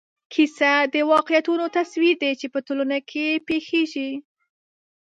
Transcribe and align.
کیسه 0.33 0.71
د 0.93 0.95
واقعیتونو 1.11 1.65
تصویر 1.77 2.15
دی 2.21 2.31
چې 2.39 2.47
په 2.53 2.59
ټولنه 2.67 2.97
کې 3.09 3.25
پېښېږي. 3.47 4.11